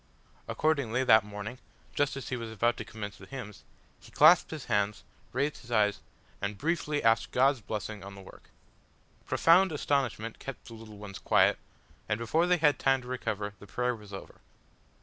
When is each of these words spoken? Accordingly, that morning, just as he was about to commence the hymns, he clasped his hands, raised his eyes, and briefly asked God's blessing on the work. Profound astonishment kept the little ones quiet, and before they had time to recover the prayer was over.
Accordingly, 0.47 1.03
that 1.03 1.23
morning, 1.23 1.59
just 1.93 2.17
as 2.17 2.29
he 2.29 2.35
was 2.35 2.49
about 2.51 2.75
to 2.77 2.83
commence 2.83 3.17
the 3.19 3.27
hymns, 3.27 3.63
he 3.99 4.09
clasped 4.09 4.49
his 4.49 4.65
hands, 4.65 5.03
raised 5.31 5.57
his 5.59 5.69
eyes, 5.71 5.99
and 6.41 6.57
briefly 6.57 7.03
asked 7.03 7.29
God's 7.29 7.61
blessing 7.61 8.03
on 8.03 8.15
the 8.15 8.21
work. 8.21 8.49
Profound 9.27 9.71
astonishment 9.71 10.39
kept 10.39 10.65
the 10.65 10.73
little 10.73 10.97
ones 10.97 11.19
quiet, 11.19 11.59
and 12.09 12.17
before 12.17 12.47
they 12.47 12.57
had 12.57 12.79
time 12.79 13.03
to 13.03 13.07
recover 13.07 13.53
the 13.59 13.67
prayer 13.67 13.95
was 13.95 14.11
over. 14.11 14.41